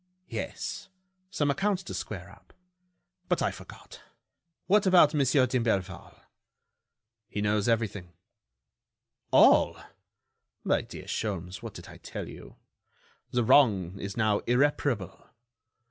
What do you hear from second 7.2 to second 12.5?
"He knows everything." "All! my dear Sholmes, what did I tell